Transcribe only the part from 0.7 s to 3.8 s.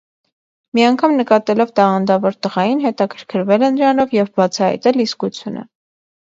Մի անգամ նկատելով տաղանդավոր տղային՝ հետաքրքրվել է